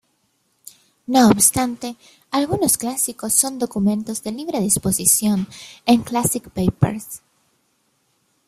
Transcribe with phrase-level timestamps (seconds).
[1.05, 1.95] No obstante,
[2.31, 5.47] algunos "clásicos" son documentos de libre disposición
[5.85, 7.21] en Classic papers.